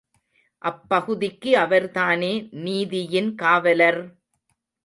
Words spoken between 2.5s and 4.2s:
நீதியின் காவலர்!